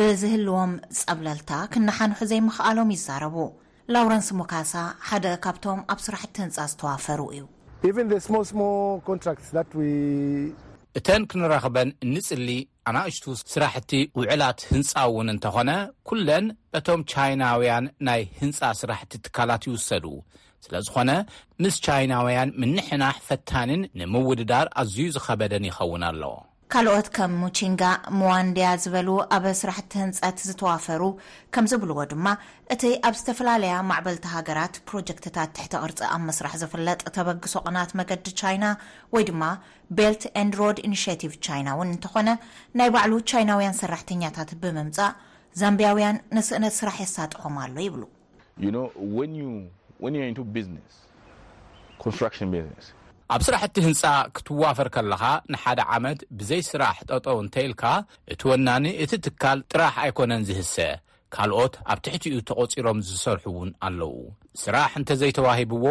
[0.00, 3.36] ብዝህልዎም ጸብለልታ ክነሓንሑ ዘይምኽኣሎም ይዛረቡ
[3.96, 4.74] ላውረንስ ሞካሳ
[5.08, 7.44] ሓደ ካብቶም ኣብ ስራሕቲ ህንፃ ዝተዋፈሩ እዩ
[10.98, 12.48] እተን ክንረክበን እንፅሊ
[12.96, 15.70] ናእሽቱ ስራሕቲ ውዕላት ህንፃ እውን እንተኾነ
[16.08, 20.04] ኩለን በቶም ቻይናውያን ናይ ህንፃ ስራሕቲ ትካላት ይውሰዱ
[20.66, 21.10] ስለ ዝኾነ
[21.64, 26.22] ምስ ቻይናውያን ምንሕናሕ ፈታንን ንምውድዳር ኣዝዩ ዝኸበደን ይኸውን ኣሎ
[26.72, 27.82] ካልኦት ከም ሙቺንጋ
[28.20, 31.02] ሙዋንድያ ዝበሉ ኣብ ስራሕቲ ህንፀት ዝተዋፈሩ
[31.54, 32.26] ከም ዝብልዎ ድማ
[32.74, 38.64] እቲ ኣብ ዝተፈላለያ ማዕበልቲ ሃገራት ፕሮጀክትታት ትሕቲ ቅርፂ ኣብ መስራሕ ዝፍለጥ ተበግሶ ቕናት መገዲ ቻይና
[39.16, 39.42] ወይ ድማ
[40.00, 40.24] ቤልት
[40.60, 42.28] ሮድ ኢኒሽቲቭ ቻይና እውን እንተኾነ
[42.80, 45.16] ናይ ባዕሉ ቻይናውያን ሰራሕተኛታት ብምምፃእ
[45.62, 48.04] ዛምብያውያን ነስእነት ስራሕ የሳጥሖም ኣሎ ይብሉ
[53.34, 54.02] ኣብ ስራሕቲ ህንፃ
[54.36, 57.82] ክትዋፈር ከለኻ ንሓደ ዓመት ብዘይ ስራሕ ጠጦው እንተኢልካ
[58.32, 60.76] እቲ ወናኒ እቲ ትካል ጥራሕ ኣይኮነን ዝህሰ
[61.34, 64.12] ካልኦት ኣብ ትሕቲእዩ ተቆፂሮም ዝሰርሑ እውን ኣለዉ
[64.62, 65.84] ስራሕ እንተዘይተዋሂብዎ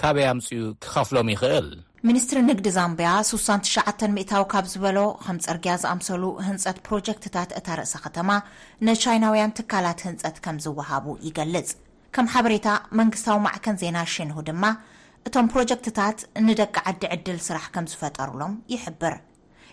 [0.00, 1.68] ካበያምፅኡ ክኸፍሎም ይኽእል
[2.08, 8.30] ሚኒስትሪ ንግዲ ዛምብያ 69 ሚእታዊ ካብ ዝበሎ ከም ፀርግያ ዝኣምሰሉ ህንፀት ፕሮጀክትታት እታ ርእሰ ከተማ
[8.88, 11.70] ንቻይናውያን ትካላት ህንፀት ከም ዝወሃቡ ይገልጽ
[12.16, 12.66] ከም ሓበሬታ
[13.00, 14.64] መንግስታዊ ማዕከን ዜና ሽንሁ ድማ
[15.28, 19.14] እቶም ፕሮጀክትታት ንደቂ ዓዲ ዕድል ስራሕ ከም ዝፈጠሩሎም ይሕብር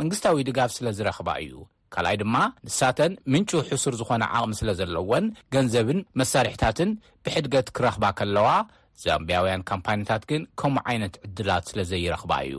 [0.00, 1.54] መንግስታዊ ድጋፍ ስለ ዝረክባ እዩ
[1.94, 2.36] ካልኣይ ድማ
[2.68, 6.90] ንሳተን ምንጭ ሕሱር ዝኮነ ዓቅሚ ስለ ዘለወን ገንዘብን መሳርሕታትን
[7.26, 8.48] ብሕድገት ክረክባ ከለዋ
[9.04, 12.58] ዛምብያውያን ካምፓኒታት ግን ከምኡ ዓይነት ዕድላት ስለዘይረኽባ እዩ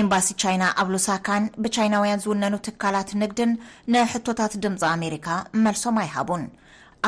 [0.00, 3.52] ኤምባሲ ቻይና ኣብሉሳካን ብቻይናውያን ዝውነኑ ትካላት ንግድን
[3.94, 5.28] ንሕቶታት ድምፂ ኣሜሪካ
[5.64, 6.42] መልሶም ኣይሃቡን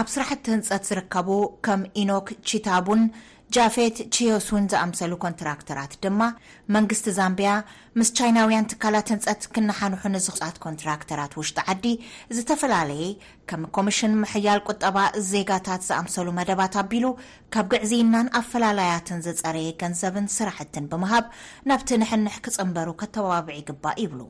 [0.01, 1.29] ኣብ ስራሕቲ ህንፀት ዝርከቡ
[1.67, 3.01] ከም ኢኖክ ቺታቡን
[3.55, 6.21] ጃፌት ችዮስ ን ዝኣምሰሉ ኮንትራክተራት ድማ
[6.75, 7.51] መንግስቲ ዛምብያ
[7.99, 11.85] ምስ ቻይናውያን ትካላት ህንፀት ክነሓንሑ ንዝክፃት ኮንትራክተራት ውሽጢ ዓዲ
[12.37, 13.09] ዝተፈላለየ
[13.51, 14.97] ከም ኮሚሽን ምሕያል ቁጠባ
[15.33, 17.09] ዜጋታት ዝኣምሰሉ መደባት ኣቢሉ
[17.57, 21.27] ካብ ግዕዚናን ኣፈላለያትን ዝፀረየ ገንዘብን ስራሕትን ብምሃብ
[21.71, 24.23] ናብቲ ንሕንሕ ክፅንበሩ ከተባብዒ ይግባእ ይብሉ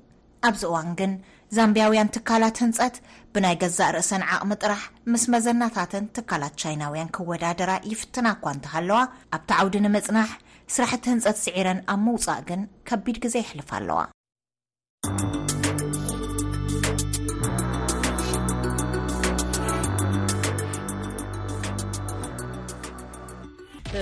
[0.51, 1.13] ኣብዚእዋን ግን
[1.57, 2.95] ዛምብያውያን ትካላት ህንፀት
[3.33, 9.01] ብናይ ገዛእ ርእሰን ዓቕሚ ጥራሕ ምስ መዘናታትን ትካላት ቻይናውያን ክወዳደራ ይፍትና እኳ እንተሃለዋ
[9.37, 10.31] ኣብቲ ዓውዲ ንምፅናሕ
[10.75, 14.01] ስራሕቲ ህንፀት ስዒረን ኣብ ምውፃእ ግን ከቢድ ግዜ ይሕልፍ ኣለዋ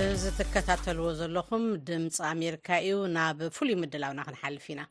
[0.03, 4.81] እዚ ትከታተልዎ ዘለኹም ድምፂ ኣሜርካ እዩ ናብ ፍሉይ ምድላውና ክንሓልፍ ኢና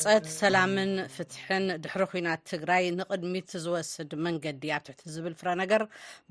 [0.00, 5.82] ፀት ሰላምን ፍትሕን ድሕሪ ኩናት ትግራይ ንቅድሚት ዝወስድ መንገዲ ኣብ ትሕቲ ዝብል ፍረ ነገር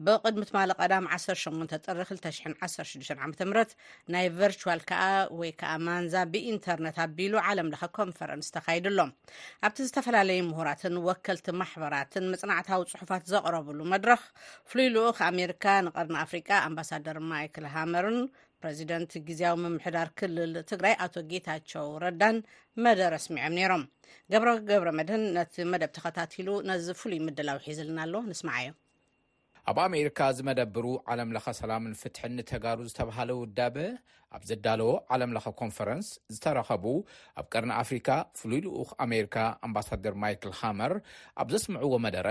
[0.06, 3.18] ብቅድምት ማል ቀዳም 18 ጥ 216ዓ
[3.52, 3.54] ም
[4.14, 5.04] ናይ ቨርቸዋል ከዓ
[5.42, 9.12] ወይ ከዓ ማንዛ ብኢንተርነት ኣቢሉ ዓለም ለኸ ኮንፈረንስ ተካይድሎም
[9.68, 14.24] ኣብቲ ዝተፈላለዩ ምሁራትን ወከልቲ ማሕበራትን መፅናዕታዊ ፅሑፋት ዘቕረብሉ መድረክ
[14.72, 18.20] ፍሉይ ልኡክ ኣሜሪካ ንቐርኒ ኣፍሪቃ ኣምባሳደር ማይል ሃመርን
[18.68, 22.38] ረዚደንት ግዜያዊ ምምሕዳር ክልል ትግራይ ኣቶ ጌታቸው ረዳን
[22.86, 23.84] መደረ ኣስሚዖም ነይሮም
[24.34, 28.78] ገብረ ገብረ መድን ነቲ መደብ ተኸታትሉ ነዚ ፍሉይ ምድላውሒዘልና ኣሎ ንስማዓ እዮም
[29.72, 33.78] ኣብ ኣሜሪካ ዝመደብሩ ዓለም ለ ሰላምን ፍትሕን ንተጋሩ ዝተብሃለ ውዳበ
[34.38, 36.86] ኣብ ዘዳለዎ ዓለም ለ ኮንፈረንስ ዝተረከቡ
[37.42, 39.36] ኣብ ቀርኒ ኣፍሪካ ፍሉይ ልኡክ ኣሜሪካ
[39.68, 40.94] ኣምባሳደር ማይል ሃመር
[41.44, 42.28] ኣብ ዘስምዕዎ መደረ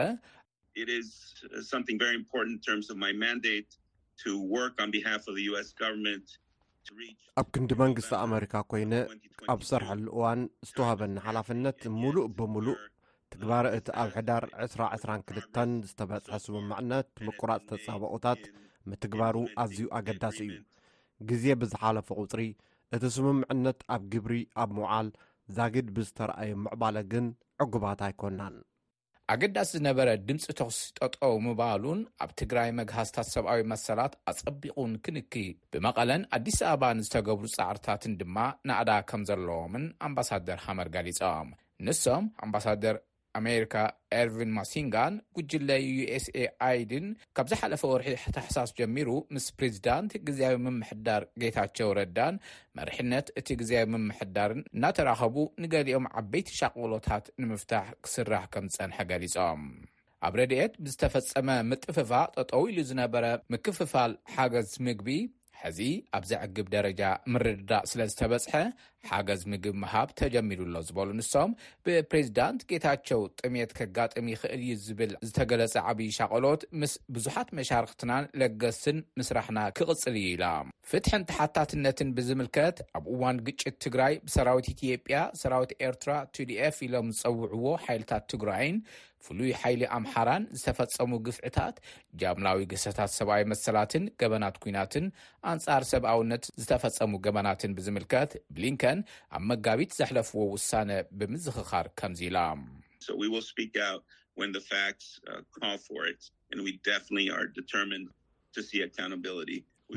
[7.41, 8.93] ኣብ ክንዲ መንግስቲ ኣሜሪካ ኮይነ
[9.53, 12.79] ኣብ ሰርሐሉእዋን ዝተዋህበኒ ሓላፍነት ሙሉእ ብምሉእ
[13.33, 18.43] ትግባሪ እቲ ኣብ ሕዳር 222 ዝተበፅሐ ስምምዕነት ምቁራፅ ተፀባቑታት
[18.91, 20.59] ምትግባሩ ኣዝዩ ኣገዳሲ እዩ
[21.31, 22.43] ግዜ ብዝሓለፈ ቝፅሪ
[22.97, 25.09] እቲ ስምምዕነት ኣብ ግብሪ ኣብ ምውዓል
[25.59, 27.29] ዛግድ ብዝተረኣየ ምዕባለ ግን
[27.65, 28.57] ዕጉባት ኣይኮናን
[29.33, 35.35] ኣገዳሲ ዝነበረ ድምፂ ተክሲጠጠው ምባሉን ኣብ ትግራይ መግሃዝታት ሰብኣዊ መሰላት ኣፀቢቑን ክንክ
[35.73, 38.37] ብመቐለን ኣዲስ ኣበባ ንዝተገብሩ ፃዕርታትን ድማ
[38.71, 41.49] ንኣዳ ከም ዘለዎምን ኣምባሳደር ሓመድ ጋሊፆም
[41.87, 42.99] ንሶም ኣምባሳደር
[43.39, 43.75] ኣሜሪካ
[44.21, 51.91] ኤርቪን ማሲንጋን ጉጅለይ ዩኤስኤ ኣይድን ካብ ዝሓለፈ ወርሒ ተሕሳስ ጀሚሩ ምስ ፕሬዚዳንት ግዜያዊ ምምሕዳር ጌታቸው
[51.99, 52.35] ረዳን
[52.79, 59.63] መርሕነት እቲ ግዜዊ ምምሕዳርን እናተራኸቡ ንገሊኦም ዓበይቲ ሻቅሎታት ንምፍታሕ ክስራሕ ከም ዝፀንሐ ገሊፆም
[60.27, 65.09] ኣብ ረድኤት ብዝተፈፀመ ምጥፍፋ ጠጠው ኢሉ ዝነበረ ምክፍፋል ሓገዝ ምግቢ
[65.65, 65.81] ሕዚ
[66.19, 67.01] ኣብዘዕግብ ደረጃ
[67.33, 68.55] ምርድዳእ ስለዝተበፅሐ
[69.11, 71.51] ሓገዝ ምግብ መሃብ ተጀሚዱሎ ዝበሉ ንሶም
[71.87, 79.59] ብፕሬዚዳንት ጌታቸው ጥሜት ከጋጥም ይክእል እዩ ዝብል ዝተገለፀ ዓብዪ ሻቀሎት ምስ ብዙሓት መሻርክትናን ለገትን ምስራሕና
[79.79, 80.45] ክቅፅል እዩ ኢላ
[80.91, 88.27] ፍትሕን ተሓታትነትን ብዝምልከት ኣብ እዋን ግጭት ትግራይ ብሰራዊት ኢትጵያ ሰራዊት ኤርትራ ቱዲፍ ኢሎም ዝፀውዕዎ ሓይልታት
[88.35, 88.77] ትግራይን
[89.27, 91.77] ፍሉይ ሓይሊ ኣምሓራን ዝተፈፀሙ ግፍዕታት
[92.21, 95.07] ጃምላዊ ገሰታት ሰብኣዊ መሰላትን ገበናት ኩናትን
[95.53, 98.99] ኣንጻር ሰብኣውነት ዝተፈፀሙ ገበናትን ብዝምልከት ብሊንከን
[99.39, 102.41] ኣብ መጋቢት ዘሕለፍዎ ውሳነ ብምዝኽካር ከምዚ ኢላ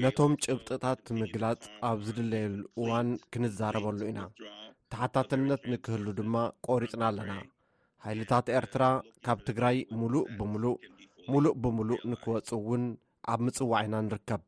[0.03, 4.21] ነቶም ጭብጥታት ምግላፅ ኣብ ዝድለየሉ እዋን ክንዛረበሉ ኢና
[4.93, 6.35] ተሓታትነት ንክህሉ ድማ
[6.67, 7.31] ቆሪፅና ኣለና
[8.08, 8.84] ሃይልታት ኤርትራ
[9.26, 10.76] ካብ ትግራይ ሙሉእ ብሙሉእ
[11.34, 12.84] ሙሉእ ብምሉእ ንክወፁ ውን
[13.34, 14.41] ኣብ ምፅዋዕና ንርከብ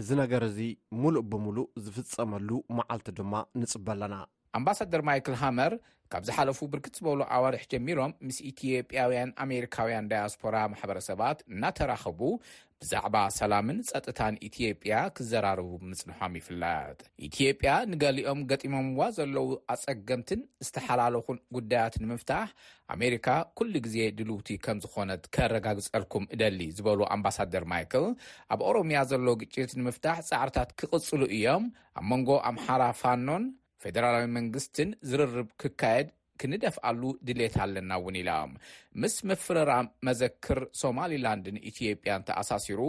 [0.00, 0.58] እዚ ነገር እዚ
[1.02, 4.14] ሙሉእ ብምሉእ ዝፍፀመሉ መዓልቲ ድማ ንፅበ ኣለና
[4.58, 5.72] ኣምባሳደር ማይክል ሃመር
[6.14, 12.20] ካብ ዝሓለፉ ብርክት ዝበሉ ኣዋርሒ ጀሚሮም ምስ ኢትዮጵያውያን ኣሜሪካውያን ዳያስፖራ ማሕበረሰባት እናተራከቡ
[12.82, 16.96] ብዛዕባ ሰላምን ፀጥታንኢትጵያ ክዘራርቡ ምፅንሖም ይፍለጥ
[17.28, 22.50] ኢትዮጵያ ንገሊኦም ገጢሞምዋ ዘለዉ ኣፀገምትን ዝተሓላለኹን ጉዳያት ንምፍታሕ
[22.96, 23.28] ኣሜሪካ
[23.60, 28.06] ኩሉ ግዜ ድልውቲ ከም ዝኾነት ከረጋግፀርኩም እደሊ ዝበሉ ኣምባሳደር ማይክል
[28.56, 31.64] ኣብ ኦሮምያ ዘሎ ግጭት ንምፍታሕ ፃዕርታት ክቕፅሉ እዮም
[32.00, 33.46] ኣብ መንጎ ኣምሓራ ፋኖን
[33.84, 36.08] ፌደራላዊ መንግስትን ዝርርብ ክካየድ
[36.42, 38.50] ክንደፍኣሉ ድሌት ኣለና እውን ኢሎም
[39.02, 39.70] ምስ ምፍረራ
[40.06, 42.80] መዘክር ሶማሊላንድንኢትዮጵያን ተኣሳሲሩ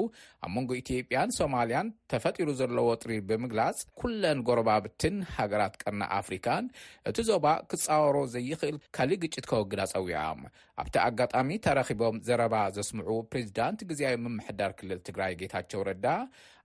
[0.46, 6.68] ኣብ መንጎ ኢትዮጵያን ሶማልያን ተፈጢሩ ዘለዎ ጥሪር ብምግላፅ ኩለን ጎረባብትን ሃገራት ቀርና ኣፍሪካን
[7.12, 10.22] እቲ ዞባ ክፃወሮ ዘይኽእል ካሊእ ግጭት ከወግዳ ፀዊያ
[10.82, 16.08] ኣብቲ ኣጋጣሚ ተረኪቦም ዘረባ ዘስምዑ ፕሬዚዳንት ግዜያ ምምሕዳር ክልል ትግራይ ጌታቸው ረዳ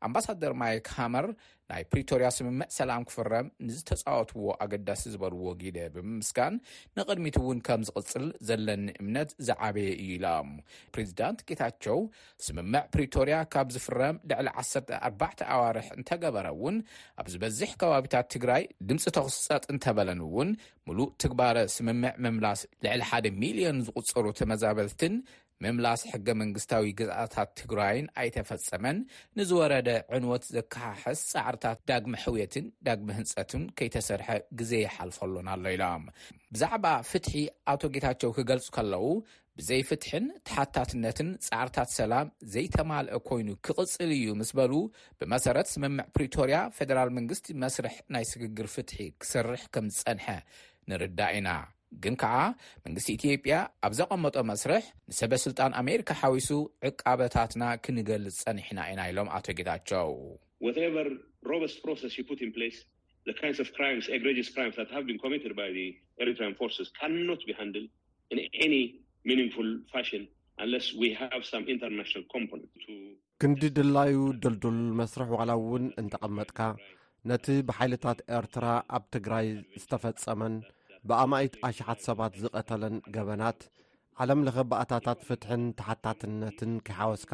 [0.07, 1.27] ኣምባሳደር ማይክ ሃመር
[1.71, 6.55] ናይ ፕሪቶርያ ስምምዕ ሰላም ክፍረም ንዝተፃወትዎ ኣገዳሲ ዝበልዎ ጊደ ብምምስጋን
[6.99, 10.27] ንቅድሚት እውን ከም ዝቕፅል ዘለኒ እምነት ዝዓበየ እዩ ኢላ
[10.95, 11.99] ፕሬዚዳንት ጌታቸው
[12.47, 14.75] ስምምዕ ፕሪቶርያ ካብ ዝፍረም ልዕሊ 1ሰ
[15.11, 15.21] ኣባ
[15.57, 16.77] ኣዋርሕ እንተገበረ እውን
[17.23, 20.51] ኣብ ዝበዝሕ ከባቢታት ትግራይ ድምፂ ተክስፀጥ እንተበለን እውን
[20.89, 25.17] ሙሉእ ትግባረ ስምምዕ ምምላስ ልዕሊ 1ደ ሚሊዮን ዝቁፅሩ ተመዛበልትን
[25.65, 28.97] ምምላስ ሕገ መንግስታዊ ግዛታት ትግራይን ኣይተፈፀመን
[29.39, 34.29] ንዝወረደ ዕንወት ዘካሓሐስ ፃዕርታት ዳግሚ ሕውየትን ዳግሚ ህንፀትን ከይተሰርሐ
[34.61, 36.05] ግዜ ይሓልፈሎን ኣሎ ኢሎም
[36.55, 37.33] ብዛዕባ ፍትሒ
[37.73, 39.05] ኣቶ ጌታቸው ክገልፁ ከለዉ
[39.61, 44.73] ብዘይፍትሕን ተሓታትነትን ፃዕርታት ሰላም ዘይተማልአ ኮይኑ ክቕፅል እዩ ምስ በሉ
[45.21, 50.29] ብመሰረት ስምምዕ ፕሪቶርያ ፌደራል መንግስቲ መስርሕ ናይ ስግግር ፍትሒ ክሰርሕ ከም ዝፀንሐ
[50.91, 51.49] ንርዳእ ኢና
[52.05, 52.39] ግን ከዓ
[52.85, 53.55] መንግስቲ ኢትዮጵያ
[53.87, 56.49] ኣብ ዘቐመጦ መስርሕ ንሰበስልጣን ኣሜሪካ ሓዊሱ
[56.89, 60.11] ዕቃበታትና ክንገልፅ ፀኒሕና ኢና ኢሎም ኣቶ ጌዳቸው
[73.43, 76.59] ክንዲ ድላዩ ደልድል መስርሕ ዋላ እውን እንተቐመጥካ
[77.31, 79.47] ነቲ ብሓይልታት ኤርትራ ኣብ ትግራይ
[79.83, 80.55] ዝተፈፀመን
[81.09, 83.61] ብኣማይት ኣሽሓት ሰባት ዝቐተለን ገበናት
[84.23, 87.33] ዓለም ለኸ ባእታታት ፍትሕን ተሓታትነትን ኪሓወስካ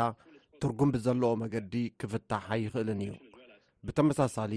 [0.62, 3.12] ትርጉም ብዘለዎ መገዲ ክፍታሓ ይኽእልን እዩ
[3.86, 4.54] ብተመሳሳሊ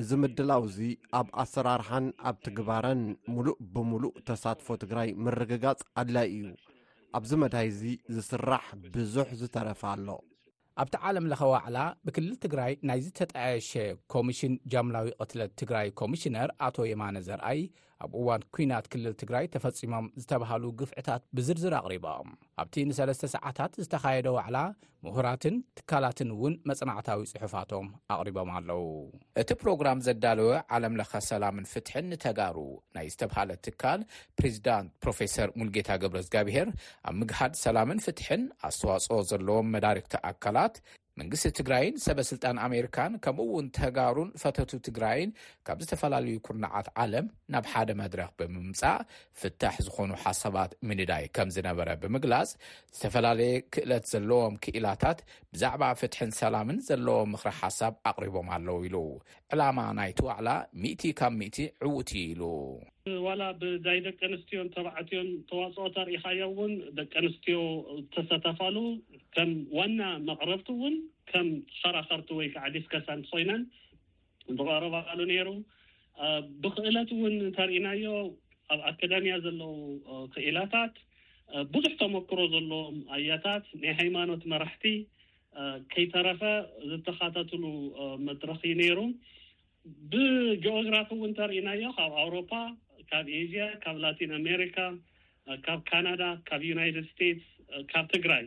[0.00, 0.86] እዚ ምድላው ዚ
[1.18, 3.02] ኣብ ኣሰራርሓን ኣብ ትግባረን
[3.34, 6.44] ሙሉእ ብምሉእ ተሳትፎ ትግራይ ምርግጋፅ ኣድላይ እዩ
[7.16, 7.82] ኣብዚ መድይ እዚ
[8.14, 8.64] ዝስራሕ
[8.94, 10.08] ብዙሕ ዝተረፈ ኣሎ
[10.82, 13.72] ኣብቲ ዓለም ለኸ ዋዕላ ብክልል ትግራይ ናይ ዝተጣየሸ
[14.14, 17.60] ኮሚሽን ጃምላዊ ቅትለት ትግራይ ኮሚሽነር ኣቶ የማነ ዘርአይ
[18.02, 22.30] ኣብ እዋን ኩናት ክልል ትግራይ ተፈፂሞም ዝተባሃሉ ግፍዕታት ብዝርዝር ኣቅሪቦም
[22.62, 24.58] ኣብቲ ንሰለስተ ሰዓታት ዝተካየደ ዋዕላ
[25.06, 28.82] ምሁራትን ትካላትን እውን መፅናዕታዊ ፅሑፋቶም ኣቅሪቦም ኣለው
[29.42, 32.56] እቲ ፕሮግራም ዘዳለወ ዓለም ለካ ሰላምን ፍትሕን ንተጋሩ
[32.98, 34.02] ናይ ዝተብሃለ ትካል
[34.40, 36.70] ፕሬዚዳንት ፕሮፌሰር ሙልጌታ ገብረዝጋብሄር
[37.10, 40.76] ኣብ ምግሃድ ሰላምን ፍትሕን ኣስተዋፅኦ ዘለዎም መዳርክቲ ኣካላት
[41.20, 45.30] መንግስቲ ትግራይን ሰበስልጣን ኣሜሪካን ከምውን ተጋሩን ፈተቱ ትግራይን
[45.66, 49.04] ካብ ዝተፈላለዩ ኩናዓት ዓለም ናብ ሓደ መድረክ ብምምፃእ
[49.40, 52.50] ፍታሕ ዝኾኑ ሓሳባት ምንዳይ ከም ዝነበረ ብምግላፅ
[52.96, 55.20] ዝተፈላለየ ክእለት ዘለዎም ክእላታት
[55.54, 58.96] ብዛዕባ ፍትሕን ሰላምን ዘለዎም ምኽራ ሓሳብ ኣቅሪቦም ኣለው ኢሉ
[59.54, 60.50] ዕላማ ናይቲ ዋዕላ
[60.82, 62.42] ምእቲ ካብ ምእቲ ዕውት እዩ ኢሉ
[63.24, 67.56] ዋላ ብናይ ደቂ ኣንስትዮም ተባዕትዮም ተዋፅኦ ተሪኢኻዮ እውን ደቂ ኣንስትዮ
[68.02, 68.76] ዝተሰተፋሉ
[69.34, 70.94] ከም ዋና መቅረብቲ እውን
[71.30, 71.48] ከም
[71.80, 73.62] ኸራኸርቲ ወይ ከዓ ዲስከሳንቲ ኮይነን
[74.60, 75.50] ዝቀረባቀሉ ነይሩ
[76.62, 78.04] ብክእለት እውን እንተርእናዮ
[78.76, 79.74] ኣብ ኣካደሚያ ዘለዉ
[80.36, 80.96] ክእላታት
[81.74, 84.86] ብዙሕ ተመክሮ ዘለዎም እያታት ናይ ሃይማኖት መራሕቲ
[85.92, 86.42] ከይተረፈ
[86.92, 87.64] ዝተኻተትሉ
[88.28, 88.98] መድረኪ ነይሩ
[90.12, 92.52] ብጂኦግራፊ እውን እተርእናዮ ካብ ኣውሮፓ
[93.14, 94.76] ካብ ኤያ ካብ ላቲን ኣሜሪካ
[95.64, 97.44] ካብ ካናዳ ካብ ዩናይትድ ስቴትስ
[97.90, 98.44] ካብ ትግራይ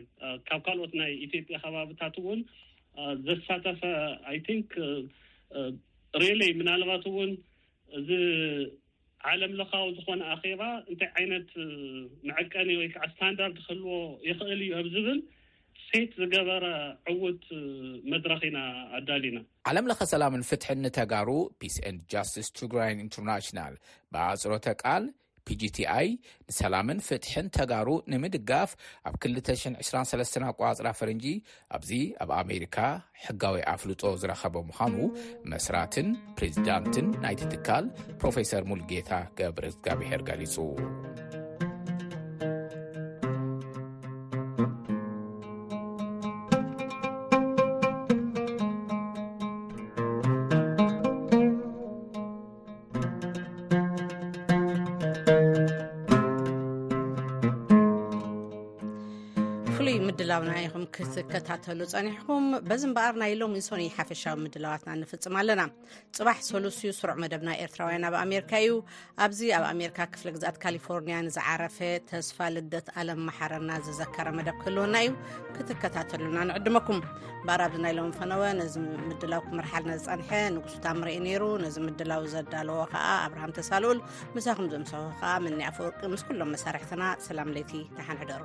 [0.48, 2.40] ካብ ካልኦት ናይ ኢትዮጵያ ከባቢታት እውን
[3.28, 3.80] ዘሳተፈ
[4.36, 4.68] ይንክ
[6.22, 7.30] ሪለይ ምናልባት እውን
[8.00, 8.10] እዚ
[9.30, 11.48] ዓለምለኻዊ ዝኮነ ኣኼባ እንታይ ዓይነት
[12.30, 13.94] መዐቀኒ ወይ ከዓ ስታንዳርድ ክህልዎ
[14.30, 15.18] ይኽእል እዩ ኣብ ዝብል
[15.86, 16.64] ሴት ዝገበረ
[17.18, 17.44] ዕውት
[18.12, 18.58] መድራኽ ኢና
[18.98, 19.38] ኣዳሊ ኢና
[19.70, 21.28] ዓለም ለኸ ሰላምን ፍትሕን ንተጋሩ
[21.60, 23.74] ፒስ ን ጃስቲስ ቱግራይን ኢንተርናሽናል
[24.14, 25.04] ብኣእፅሮተ ቃል
[25.50, 26.08] ፒgtኣይ
[26.48, 28.70] ንሰላምን ፍጥሕን ተጋሩ ንምድጋፍ
[29.08, 31.24] ኣብ 2023 ኣቋፅራ ፈረንጂ
[31.78, 31.92] ኣብዚ
[32.24, 32.76] ኣብ ኣሜሪካ
[33.24, 34.98] ሕጋዊ ኣፍልጦ ዝረከበ ምዃኑ
[35.54, 36.10] መስራትን
[36.40, 37.86] ፕሬዚዳንትን ናይትትካል
[38.22, 40.56] ፕሮፌሰር ሙልጌታ ገብረዝጋብሔር ገሊፁ
[59.88, 65.62] ወይ ምድላውና ይኹም ክትከታተሉ ፀኒሕኩም በዚ ምበኣር ናይ ሎም ስዩ ሓፈሻዊ ምድላዋትና ንፍፅም ኣለና
[66.16, 68.72] ፅባሕ ሰሉስዩ ስርዕ መደብና ኤርትራውያ ኣብ ኣሜርካ እዩ
[69.26, 71.78] ኣብዚ ኣብ ኣሜርካ ክፍለ ግኣት ካሊፎርኒያ ንዝዓረፈ
[72.10, 75.14] ተስፋ ልደት ኣለም ማሓረና ዝዘከረ መደብ ክህልወና እዩ
[75.56, 77.00] ክትከታተሉና ንዕድመኩም
[77.38, 78.74] እምበር ኣብዚ ናይሎም ፈነወ ነዚ
[79.08, 84.00] ምድላው ክምርሓልና ዝፀንሐ ንጉስታምርኢ ነይሩ ነዚ ምድላዊ ዘዳለዎ ከዓ ኣብርሃም ተሳልኡል
[84.38, 88.44] ምሳኩም ዘምሰኩ ከዓ መኒ ኣፈርቂ ምስ ኩሎም መሳርሕትና ሰላም ለይቲ ንሓንሕ ደሩ